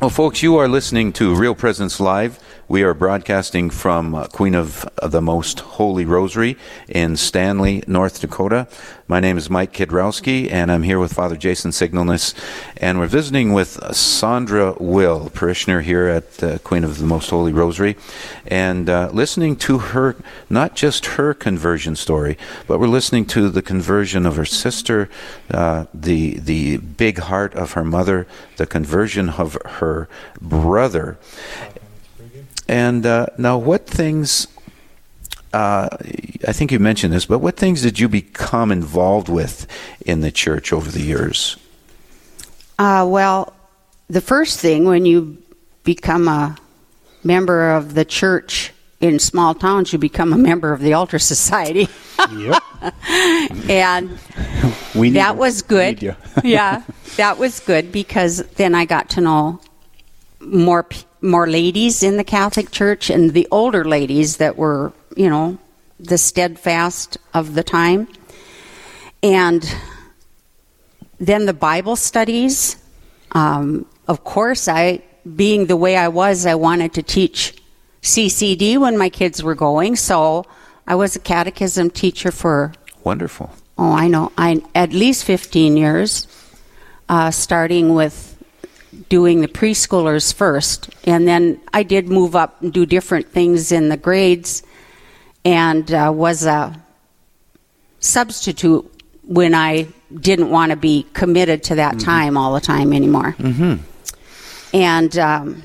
well, 0.00 0.10
folks, 0.10 0.42
you 0.42 0.56
are 0.56 0.68
listening 0.68 1.12
to 1.14 1.34
Real 1.34 1.54
Presence 1.54 1.98
Live. 1.98 2.38
We 2.66 2.82
are 2.82 2.94
broadcasting 2.94 3.68
from 3.68 4.14
uh, 4.14 4.26
Queen 4.28 4.54
of 4.54 4.88
the 5.02 5.20
Most 5.20 5.60
Holy 5.60 6.06
Rosary 6.06 6.56
in 6.88 7.14
Stanley, 7.18 7.84
North 7.86 8.22
Dakota. 8.22 8.68
My 9.06 9.20
name 9.20 9.36
is 9.36 9.50
Mike 9.50 9.74
Kidrowski, 9.74 10.50
and 10.50 10.72
I'm 10.72 10.82
here 10.82 10.98
with 10.98 11.12
Father 11.12 11.36
Jason 11.36 11.72
Signalness, 11.72 12.32
and 12.78 12.98
we're 12.98 13.06
visiting 13.06 13.52
with 13.52 13.94
Sandra 13.94 14.72
Will, 14.80 15.28
parishioner 15.28 15.82
here 15.82 16.06
at 16.06 16.42
uh, 16.42 16.56
Queen 16.60 16.84
of 16.84 16.96
the 16.96 17.04
Most 17.04 17.28
Holy 17.28 17.52
Rosary, 17.52 17.96
and 18.46 18.88
uh, 18.88 19.10
listening 19.12 19.56
to 19.56 19.76
her, 19.76 20.16
not 20.48 20.74
just 20.74 21.04
her 21.04 21.34
conversion 21.34 21.96
story, 21.96 22.38
but 22.66 22.80
we're 22.80 22.86
listening 22.86 23.26
to 23.26 23.50
the 23.50 23.60
conversion 23.60 24.24
of 24.24 24.36
her 24.36 24.46
sister, 24.46 25.10
uh, 25.50 25.84
the 25.92 26.38
the 26.38 26.78
big 26.78 27.18
heart 27.18 27.54
of 27.54 27.72
her 27.72 27.84
mother, 27.84 28.26
the 28.56 28.66
conversion 28.66 29.28
of 29.28 29.58
her 29.66 30.08
brother. 30.40 31.18
And 32.68 33.04
uh, 33.04 33.26
now, 33.38 33.58
what 33.58 33.86
things? 33.86 34.46
Uh, 35.52 35.88
I 36.48 36.52
think 36.52 36.72
you 36.72 36.78
mentioned 36.80 37.12
this, 37.12 37.26
but 37.26 37.38
what 37.38 37.56
things 37.56 37.82
did 37.82 38.00
you 38.00 38.08
become 38.08 38.72
involved 38.72 39.28
with 39.28 39.66
in 40.04 40.20
the 40.20 40.32
church 40.32 40.72
over 40.72 40.90
the 40.90 41.00
years? 41.02 41.56
Uh, 42.78 43.06
well, 43.08 43.52
the 44.08 44.20
first 44.20 44.58
thing 44.58 44.84
when 44.84 45.06
you 45.06 45.40
become 45.84 46.26
a 46.26 46.56
member 47.22 47.70
of 47.70 47.94
the 47.94 48.04
church 48.04 48.72
in 49.00 49.18
small 49.20 49.54
towns, 49.54 49.92
you 49.92 49.98
become 49.98 50.32
a 50.32 50.36
member 50.38 50.72
of 50.72 50.80
the 50.80 50.94
Altar 50.94 51.20
Society. 51.20 51.88
Yep. 52.32 52.62
and 53.70 54.18
We 54.94 55.10
need 55.10 55.16
that 55.18 55.34
you. 55.34 55.38
was 55.38 55.62
We 55.62 55.68
good. 55.68 55.94
need 55.96 56.02
you. 56.02 56.16
yeah, 56.44 56.82
that 57.16 57.38
was 57.38 57.60
good 57.60 57.92
because 57.92 58.38
then 58.56 58.74
I 58.74 58.86
got 58.86 59.10
to 59.10 59.20
know 59.20 59.60
more 60.40 60.82
p- 60.82 61.04
more 61.24 61.48
ladies 61.48 62.02
in 62.02 62.18
the 62.18 62.24
Catholic 62.24 62.70
Church 62.70 63.10
and 63.10 63.32
the 63.32 63.48
older 63.50 63.84
ladies 63.84 64.36
that 64.36 64.56
were, 64.56 64.92
you 65.16 65.28
know, 65.28 65.58
the 65.98 66.18
steadfast 66.18 67.16
of 67.32 67.54
the 67.54 67.62
time. 67.62 68.06
And 69.22 69.64
then 71.18 71.46
the 71.46 71.54
Bible 71.54 71.96
studies. 71.96 72.76
Um, 73.32 73.86
of 74.06 74.22
course, 74.22 74.68
I, 74.68 75.02
being 75.34 75.66
the 75.66 75.76
way 75.76 75.96
I 75.96 76.08
was, 76.08 76.44
I 76.44 76.54
wanted 76.54 76.92
to 76.94 77.02
teach 77.02 77.56
CCD 78.02 78.78
when 78.78 78.98
my 78.98 79.08
kids 79.08 79.42
were 79.42 79.54
going. 79.54 79.96
So 79.96 80.44
I 80.86 80.94
was 80.94 81.16
a 81.16 81.20
catechism 81.20 81.90
teacher 81.90 82.30
for 82.30 82.74
Wonderful. 83.02 83.50
oh, 83.78 83.92
I 83.92 84.08
know, 84.08 84.30
I 84.36 84.62
at 84.74 84.92
least 84.92 85.24
15 85.24 85.76
years, 85.76 86.26
uh, 87.08 87.30
starting 87.30 87.94
with 87.94 88.33
doing 89.08 89.40
the 89.40 89.48
preschoolers 89.48 90.32
first. 90.32 90.90
And 91.04 91.26
then 91.26 91.60
I 91.72 91.82
did 91.82 92.08
move 92.08 92.34
up 92.36 92.60
and 92.62 92.72
do 92.72 92.86
different 92.86 93.28
things 93.28 93.72
in 93.72 93.88
the 93.88 93.96
grades 93.96 94.62
and 95.44 95.92
uh, 95.92 96.12
was 96.14 96.46
a 96.46 96.74
substitute 98.00 98.90
when 99.26 99.54
I 99.54 99.88
didn't 100.20 100.50
want 100.50 100.70
to 100.70 100.76
be 100.76 101.06
committed 101.12 101.62
to 101.64 101.74
that 101.76 101.98
time 101.98 102.36
all 102.36 102.54
the 102.54 102.60
time 102.60 102.92
anymore. 102.92 103.34
Mm-hmm. 103.38 103.82
And 104.74 105.18
um, 105.18 105.62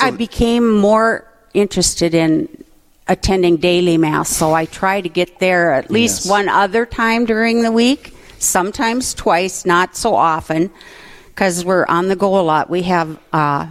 I 0.00 0.10
became 0.10 0.76
more 0.76 1.30
interested 1.54 2.14
in 2.14 2.48
attending 3.06 3.58
daily 3.58 3.98
mass, 3.98 4.30
so 4.30 4.54
I 4.54 4.64
try 4.64 5.00
to 5.00 5.08
get 5.08 5.38
there 5.38 5.72
at 5.72 5.90
least 5.90 6.24
Yes. 6.24 6.30
one 6.30 6.48
other 6.48 6.86
time 6.86 7.26
during 7.26 7.62
the 7.62 7.70
week, 7.70 8.14
sometimes 8.44 9.14
twice, 9.14 9.64
not 9.64 9.96
so 9.96 10.14
often, 10.14 10.70
because 11.28 11.64
we're 11.64 11.86
on 11.86 12.08
the 12.08 12.16
go 12.16 12.38
a 12.38 12.42
lot. 12.42 12.70
We 12.70 12.82
have, 12.82 13.16
uh, 13.32 13.66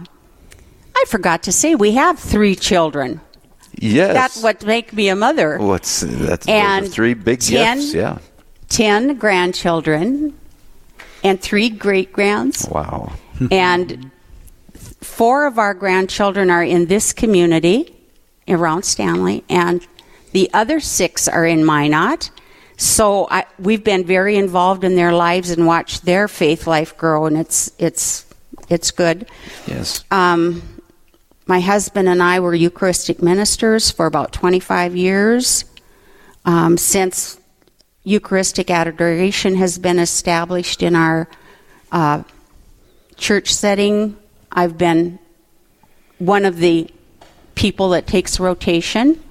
I 0.96 1.04
forgot 1.08 1.42
to 1.44 1.52
say, 1.52 1.74
we 1.74 1.92
have 1.92 2.18
three 2.18 2.54
children. 2.54 3.20
Yes. 3.76 4.14
That's 4.14 4.42
what 4.42 4.64
make 4.64 4.92
me 4.92 5.08
a 5.08 5.16
mother. 5.16 5.58
What's 5.58 6.00
that's 6.00 6.46
And 6.46 6.90
three 6.90 7.14
big 7.14 7.40
10 7.40 7.78
gifts? 7.78 7.94
Yeah. 7.94 8.18
10 8.68 9.16
grandchildren 9.16 10.38
and 11.22 11.40
three 11.40 11.70
great 11.70 12.12
grands. 12.12 12.68
Wow. 12.68 13.12
and 13.50 14.10
four 15.00 15.46
of 15.46 15.58
our 15.58 15.74
grandchildren 15.74 16.50
are 16.50 16.62
in 16.62 16.86
this 16.86 17.12
community 17.12 17.94
around 18.48 18.84
Stanley, 18.84 19.44
and 19.48 19.86
the 20.32 20.50
other 20.52 20.80
six 20.80 21.28
are 21.28 21.46
in 21.46 21.64
Minot. 21.64 22.30
So 22.84 23.26
I, 23.30 23.46
we've 23.58 23.82
been 23.82 24.04
very 24.04 24.36
involved 24.36 24.84
in 24.84 24.94
their 24.94 25.14
lives 25.14 25.50
and 25.50 25.66
watched 25.66 26.04
their 26.04 26.28
faith 26.28 26.66
life 26.66 26.94
grow, 26.98 27.24
and 27.24 27.38
it's 27.38 27.72
it's 27.78 28.26
it's 28.68 28.90
good. 28.90 29.26
Yes. 29.66 30.04
Um, 30.10 30.62
my 31.46 31.60
husband 31.60 32.10
and 32.10 32.22
I 32.22 32.40
were 32.40 32.54
Eucharistic 32.54 33.22
ministers 33.22 33.90
for 33.90 34.04
about 34.04 34.32
25 34.32 34.94
years. 34.94 35.64
Um, 36.44 36.76
since 36.76 37.40
Eucharistic 38.02 38.70
adoration 38.70 39.54
has 39.54 39.78
been 39.78 39.98
established 39.98 40.82
in 40.82 40.94
our 40.94 41.26
uh, 41.90 42.22
church 43.16 43.54
setting, 43.54 44.14
I've 44.52 44.76
been 44.76 45.18
one 46.18 46.44
of 46.44 46.58
the 46.58 46.90
people 47.54 47.88
that 47.90 48.06
takes 48.06 48.38
rotation. 48.38 49.23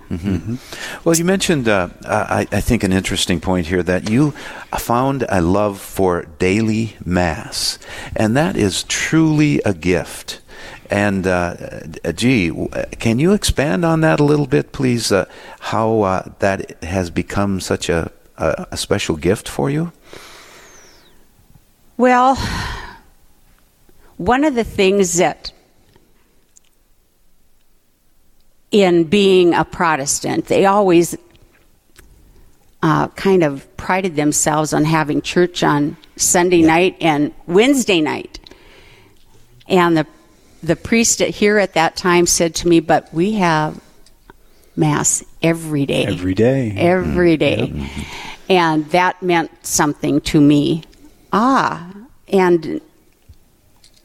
Well, 1.04 1.16
you 1.16 1.26
mentioned, 1.26 1.68
uh, 1.68 1.90
I, 2.06 2.48
I 2.52 2.62
think, 2.62 2.84
an 2.84 2.92
interesting 2.92 3.40
point 3.40 3.68
here 3.68 3.84
that 3.84 4.10
you 4.10 4.32
found 4.78 5.26
a 5.30 5.42
love 5.42 5.80
for 5.80 6.24
daily 6.40 6.96
Mass, 7.06 7.80
and 8.16 8.36
that 8.36 8.56
is 8.56 8.84
truly 8.84 9.62
a 9.66 9.74
gift. 9.74 10.42
And, 10.90 11.26
uh, 11.26 11.56
gee, 12.16 12.52
can 13.00 13.18
you 13.20 13.34
expand 13.34 13.86
on 13.86 14.02
that 14.02 14.20
a 14.20 14.24
little 14.24 14.48
bit, 14.48 14.72
please? 14.72 15.12
Uh, 15.12 15.26
how 15.60 16.02
uh, 16.02 16.32
that 16.40 16.84
has 16.84 17.10
become 17.10 17.60
such 17.60 17.90
a, 17.90 18.12
a, 18.38 18.68
a 18.72 18.78
special 18.78 19.16
gift 19.16 19.50
for 19.50 19.70
you? 19.70 19.92
Well, 21.98 22.36
one 24.18 24.44
of 24.44 24.56
the 24.56 24.64
things 24.64 25.18
that 25.18 25.53
in 28.74 29.04
being 29.06 29.54
a 29.54 29.64
Protestant, 29.64 30.48
they 30.48 30.66
always 30.66 31.16
uh, 32.82 33.08
kind 33.10 33.44
of 33.44 33.66
prided 33.78 34.16
themselves 34.18 34.74
on 34.74 34.84
having 34.84 35.22
church 35.22 35.64
on 35.64 35.96
Sunday 36.18 36.62
night 36.64 36.98
and 37.00 37.32
Wednesday 37.48 38.02
night. 38.02 38.40
And 39.70 39.96
the 39.96 40.06
the 40.64 40.76
priest 40.76 41.20
here 41.20 41.58
at 41.60 41.74
that 41.74 41.96
time 41.96 42.26
said 42.26 42.56
to 42.56 42.68
me, 42.68 42.80
"But 42.80 43.14
we 43.14 43.34
have 43.34 43.80
mass 44.76 45.24
every 45.42 45.86
day, 45.86 46.06
Every 46.06 46.34
day. 46.34 46.74
every 46.76 47.38
day. 47.38 47.72
and 48.50 48.90
that 48.90 49.22
meant 49.22 49.52
something 49.66 50.20
to 50.22 50.42
me. 50.42 50.84
Ah, 51.32 51.92
and 52.28 52.82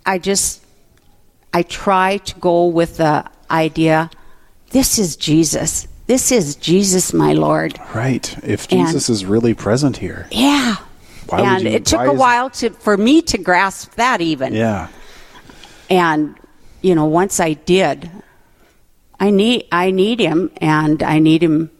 I 0.04 0.18
just 0.18 0.62
I 1.54 1.62
try 1.62 2.18
to 2.18 2.34
go 2.38 2.66
with 2.66 2.98
the 2.98 3.24
idea 3.50 4.10
this 4.70 4.98
is 4.98 5.16
Jesus. 5.16 5.86
This 6.06 6.32
is 6.32 6.56
Jesus, 6.56 7.12
my 7.12 7.32
Lord. 7.34 7.78
Right. 7.94 8.34
If 8.44 8.66
And- 8.72 8.86
Jesus 8.86 9.08
is 9.10 9.24
really 9.24 9.54
present 9.54 9.96
here. 9.98 10.26
Yeah. 10.30 10.76
Why 11.28 11.40
and 11.42 11.64
you- 11.64 11.70
it 11.70 11.84
took 11.84 12.00
a 12.06 12.12
while 12.12 12.48
to 12.50 12.70
for 12.70 12.96
me 12.96 13.20
to 13.22 13.38
grasp 13.38 13.94
that 13.96 14.20
even. 14.20 14.54
Yeah. 14.54 14.88
And 15.90 16.34
you 16.80 16.94
know, 16.94 17.04
once 17.06 17.40
I 17.40 17.52
did, 17.54 18.10
I 19.20 19.30
need 19.30 19.66
I 19.72 19.90
need 19.90 20.20
him 20.20 20.50
and 20.58 21.02
I 21.02 21.18
need 21.18 21.42
him 21.42 21.70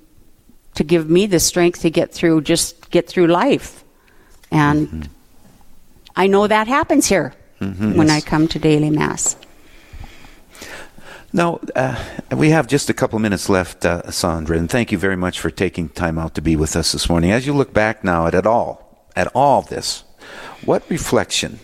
to 0.74 0.84
give 0.84 1.08
me 1.08 1.26
the 1.26 1.40
strength 1.40 1.80
to 1.82 1.90
get 1.90 2.12
through 2.12 2.42
just 2.42 2.90
get 2.90 3.08
through 3.08 3.28
life. 3.28 3.82
And 4.50 4.88
Mm-hmm. 4.88 5.02
I 6.16 6.26
know 6.26 6.46
that 6.48 6.66
happens 6.68 7.06
here 7.06 7.32
when 7.60 8.10
I 8.10 8.20
come 8.20 8.48
to 8.48 8.58
daily 8.58 8.90
mass. 8.90 9.36
Now, 11.32 11.60
uh, 11.76 12.02
we 12.34 12.50
have 12.50 12.66
just 12.66 12.88
a 12.88 12.94
couple 12.94 13.18
minutes 13.18 13.48
left, 13.48 13.84
uh, 13.84 14.10
Sandra, 14.10 14.56
and 14.56 14.68
thank 14.70 14.90
you 14.90 14.98
very 14.98 15.16
much 15.16 15.40
for 15.40 15.50
taking 15.50 15.90
time 15.90 16.18
out 16.18 16.34
to 16.36 16.40
be 16.40 16.56
with 16.56 16.74
us 16.74 16.92
this 16.92 17.08
morning. 17.08 17.30
As 17.30 17.46
you 17.46 17.52
look 17.52 17.74
back 17.74 18.02
now 18.02 18.26
at 18.26 18.34
it 18.34 18.46
all, 18.46 19.06
at 19.14 19.28
all 19.34 19.60
this, 19.62 20.04
what 20.64 20.82
reflection 20.88 21.58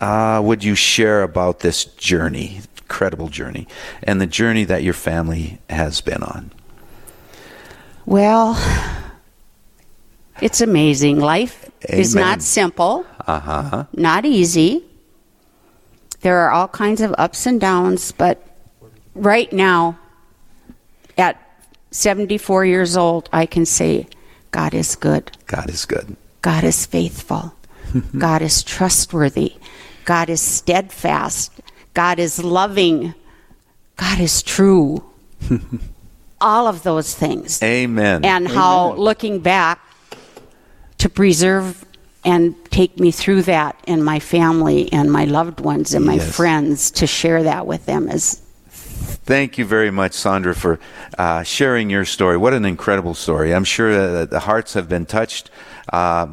uh, 0.00 0.42
would 0.44 0.62
you 0.62 0.74
share 0.74 1.22
about 1.22 1.60
this 1.60 1.86
journey, 1.86 2.60
incredible 2.82 3.28
journey, 3.28 3.66
and 4.02 4.20
the 4.20 4.26
journey 4.26 4.64
that 4.64 4.82
your 4.82 4.94
family 4.94 5.58
has 5.70 6.02
been 6.02 6.22
on? 6.22 6.50
Well, 8.04 8.56
it's 10.42 10.60
amazing. 10.60 11.18
Life 11.18 11.70
is 11.88 12.14
not 12.14 12.42
simple, 12.42 13.06
Uh 13.26 13.40
huh. 13.40 13.84
not 13.94 14.26
easy. 14.26 14.84
There 16.20 16.36
are 16.38 16.50
all 16.50 16.68
kinds 16.68 17.00
of 17.00 17.14
ups 17.18 17.46
and 17.46 17.58
downs, 17.60 18.12
but 18.12 18.45
right 19.16 19.52
now, 19.52 19.98
at 21.18 21.40
74 21.90 22.64
years 22.66 22.96
old, 22.96 23.28
I 23.32 23.46
can 23.46 23.64
say 23.66 24.06
God 24.50 24.74
is 24.74 24.96
good. 24.96 25.30
God 25.46 25.70
is 25.70 25.84
good. 25.84 26.16
God 26.42 26.64
is 26.64 26.86
faithful. 26.86 27.54
God 28.18 28.42
is 28.42 28.62
trustworthy. 28.62 29.54
God 30.04 30.28
is 30.28 30.40
steadfast. 30.40 31.52
God 31.94 32.18
is 32.18 32.42
loving. 32.42 33.14
God 33.96 34.20
is 34.20 34.42
true. 34.42 35.02
All 36.40 36.66
of 36.66 36.82
those 36.82 37.14
things. 37.14 37.62
Amen. 37.62 38.24
And 38.24 38.46
how 38.46 38.92
looking 38.94 39.40
back 39.40 39.80
to 40.98 41.08
preserve 41.08 41.84
and 42.24 42.54
take 42.70 42.98
me 43.00 43.10
through 43.10 43.42
that 43.42 43.76
and 43.86 44.04
my 44.04 44.18
family 44.18 44.92
and 44.92 45.10
my 45.10 45.24
loved 45.24 45.60
ones 45.60 45.94
and 45.94 46.04
my 46.04 46.14
Yes. 46.16 46.36
friends 46.36 46.90
to 46.92 47.06
share 47.06 47.42
that 47.44 47.66
with 47.66 47.86
them 47.86 48.08
is 48.10 48.42
Thank 49.26 49.58
you 49.58 49.64
very 49.64 49.90
much, 49.90 50.12
Sandra, 50.12 50.54
for 50.54 50.78
uh, 51.18 51.42
sharing 51.42 51.90
your 51.90 52.04
story. 52.04 52.36
What 52.36 52.54
an 52.54 52.64
incredible 52.64 53.14
story. 53.14 53.52
I'm 53.52 53.64
sure 53.64 54.24
the 54.24 54.38
hearts 54.38 54.74
have 54.74 54.88
been 54.88 55.04
touched. 55.04 55.50
Uh, 55.92 56.28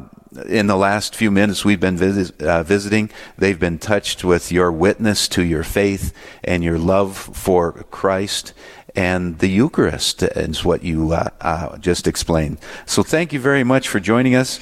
in 0.46 0.68
the 0.68 0.76
last 0.76 1.16
few 1.16 1.32
minutes 1.32 1.64
we've 1.64 1.80
been 1.80 2.00
uh, 2.38 2.62
visiting, 2.62 3.10
they've 3.36 3.58
been 3.58 3.80
touched 3.80 4.22
with 4.22 4.52
your 4.52 4.70
witness 4.70 5.26
to 5.30 5.42
your 5.42 5.64
faith 5.64 6.12
and 6.44 6.62
your 6.62 6.78
love 6.78 7.16
for 7.16 7.72
Christ. 7.90 8.52
And 8.94 9.40
the 9.40 9.48
Eucharist 9.48 10.22
is 10.22 10.64
what 10.64 10.84
you 10.84 11.14
uh, 11.14 11.30
uh, 11.40 11.76
just 11.78 12.06
explained. 12.06 12.58
So 12.86 13.02
thank 13.02 13.32
you 13.32 13.40
very 13.40 13.64
much 13.64 13.88
for 13.88 13.98
joining 13.98 14.36
us. 14.36 14.50